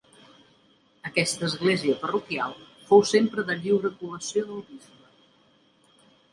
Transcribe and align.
Aquesta 1.09 1.45
església 1.49 1.97
parroquial 2.07 2.57
fou 2.89 3.05
sempre 3.11 3.47
de 3.53 3.59
lliure 3.61 3.95
col·lació 4.03 4.47
del 4.51 4.67
bisbe. 4.73 6.05